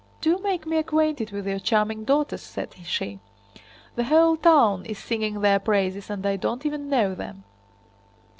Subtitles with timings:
[0.19, 3.19] "Do make me acquainted with your charming daughters," said she.
[3.93, 7.43] "The whole town is singing their praises and I don't even know them!"